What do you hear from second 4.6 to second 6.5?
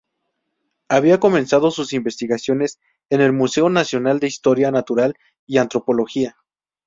Natural y Antropología.